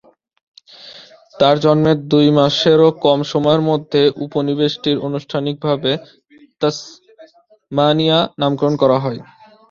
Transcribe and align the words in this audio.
তার 1.33 1.55
জন্মের 1.63 1.97
দুই 2.11 2.27
মাসেরও 2.37 2.89
কম 3.05 3.19
সময়ের 3.31 3.63
মধ্যে 3.69 4.01
উপনিবেশটির 4.25 4.97
আনুষ্ঠানিকভাবে 5.07 5.91
তাসমানিয়া 6.61 8.19
নামকরণ 8.41 8.75
করা 8.81 8.97
হয়। 9.03 9.19